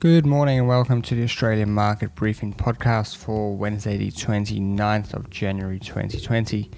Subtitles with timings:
[0.00, 5.28] Good morning and welcome to the Australian Market Briefing podcast for Wednesday, the 29th of
[5.28, 6.70] January 2020.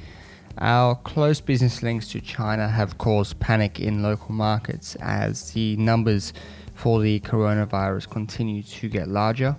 [0.57, 6.33] Our close business links to China have caused panic in local markets as the numbers
[6.75, 9.55] for the coronavirus continue to get larger.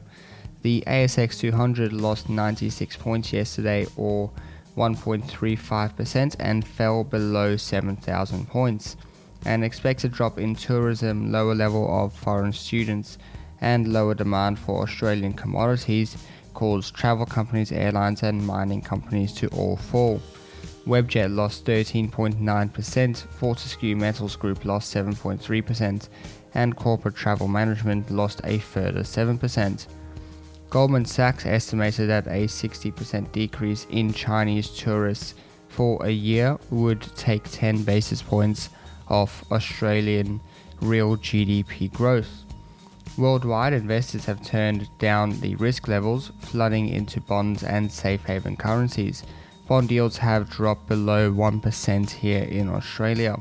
[0.64, 4.32] The ASX 200 lost 96 points yesterday, or
[4.76, 8.98] 1.35%, and fell below 7,000 points.
[9.46, 13.20] An expected drop in tourism, lower level of foreign students,
[13.62, 16.18] and lower demand for Australian commodities
[16.54, 20.22] caused travel companies, airlines, and mining companies to all fall.
[20.86, 26.10] Webjet lost 13.9%, Fortescue Metals Group lost 7.3%,
[26.56, 29.88] and Corporate Travel Management lost a further 7%.
[30.70, 35.36] Goldman Sachs estimated that a 60% decrease in Chinese tourists
[35.68, 38.70] for a year would take 10 basis points
[39.08, 40.40] off Australian
[40.82, 42.46] real GDP growth.
[43.22, 49.22] Worldwide, investors have turned down the risk levels, flooding into bonds and safe haven currencies.
[49.68, 53.38] Bond yields have dropped below 1% here in Australia.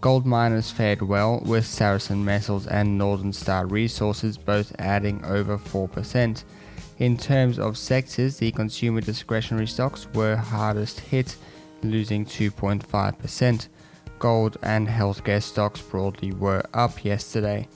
[0.00, 6.42] Gold miners fared well, with Saracen Metals and Northern Star Resources both adding over 4%.
[6.98, 11.36] In terms of sectors, the consumer discretionary stocks were hardest hit,
[11.84, 13.68] losing 2.5%.
[14.18, 17.68] Gold and healthcare stocks broadly were up yesterday.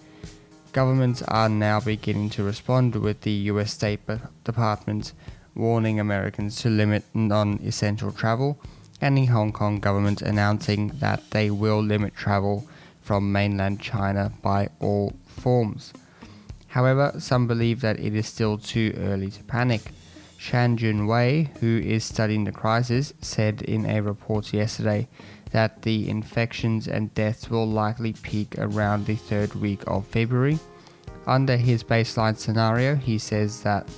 [0.72, 4.00] Governments are now beginning to respond with the US State
[4.42, 5.12] Department
[5.54, 8.58] warning Americans to limit non-essential travel
[8.98, 12.66] and the Hong Kong government announcing that they will limit travel
[13.02, 15.92] from mainland China by all forms.
[16.68, 19.92] However, some believe that it is still too early to panic.
[20.38, 25.06] Shang-Jin Wei, who is studying the crisis, said in a report yesterday
[25.52, 30.58] that the infections and deaths will likely peak around the third week of February.
[31.26, 33.88] Under his baseline scenario, he says that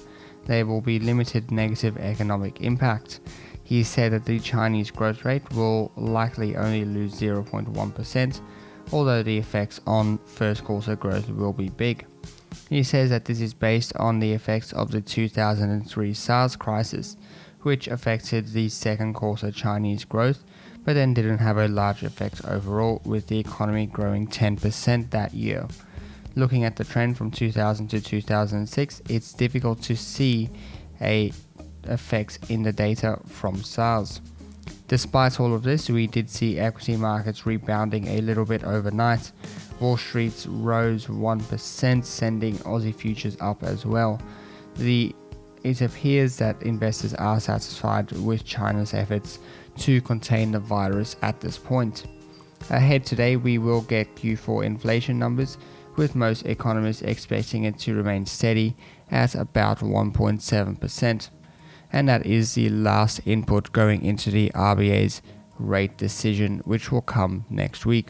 [0.47, 3.21] there will be limited negative economic impact.
[3.63, 8.41] He said that the Chinese growth rate will likely only lose 0.1%,
[8.93, 12.05] although the effects on first quarter growth will be big.
[12.69, 17.17] He says that this is based on the effects of the 2003 SARS crisis,
[17.63, 20.45] which affected the second quarter Chinese growth
[20.85, 25.67] but then didn't have a large effect overall, with the economy growing 10% that year.
[26.37, 30.51] Looking at the trend from 2000 to 2006, it's difficult to see
[31.01, 31.33] a
[31.85, 34.21] effects in the data from SARS.
[34.89, 39.33] Despite all of this, we did see equity markets rebounding a little bit overnight.
[39.81, 44.21] Wall Street rose 1%, sending Aussie futures up as well.
[44.77, 45.15] The
[45.65, 49.39] it appears that investors are satisfied with China's efforts
[49.79, 52.05] to contain the virus at this point.
[52.71, 55.59] Ahead today, we will get Q4 inflation numbers,
[55.97, 58.77] with most economists expecting it to remain steady
[59.11, 61.31] at about 1.7%.
[61.93, 65.23] And that is the last input going into the RBA's
[65.59, 68.09] rate decision, which will come next week.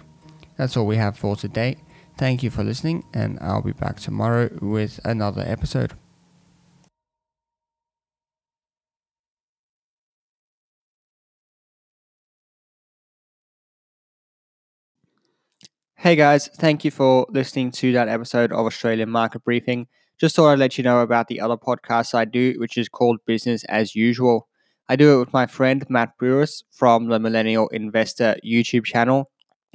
[0.56, 1.76] That's all we have for today.
[2.16, 5.94] Thank you for listening, and I'll be back tomorrow with another episode.
[16.04, 19.86] Hey guys, thank you for listening to that episode of Australian Market Briefing.
[20.20, 23.24] Just thought I'd let you know about the other podcast I do, which is called
[23.24, 24.46] Business as Usual.
[24.86, 29.30] I do it with my friend Matt Brewis from the Millennial Investor YouTube channel,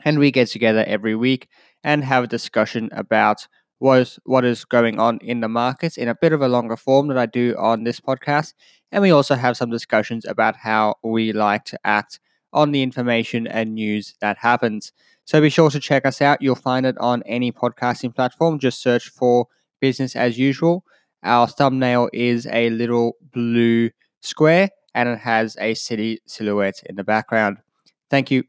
[0.06, 1.48] and we get together every week
[1.84, 3.48] and have a discussion about
[3.80, 7.08] what, what is going on in the markets in a bit of a longer form
[7.08, 8.54] that I do on this podcast.
[8.92, 12.20] And we also have some discussions about how we like to act
[12.54, 14.92] on the information and news that happens.
[15.26, 16.42] So be sure to check us out.
[16.42, 18.60] You'll find it on any podcasting platform.
[18.60, 19.48] Just search for
[19.80, 20.84] business as usual.
[21.24, 27.04] Our thumbnail is a little blue square and it has a city silhouette in the
[27.04, 27.58] background.
[28.10, 28.44] Thank you.